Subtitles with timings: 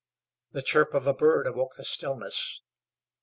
[0.53, 2.63] The chirp of a bird awoke the stillness.